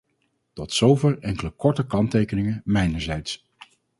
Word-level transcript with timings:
Tot 0.53 0.71
zover 0.73 1.19
enkele 1.19 1.49
korte 1.49 1.85
kanttekeningen 1.87 2.61
mijnerzijds. 2.65 3.45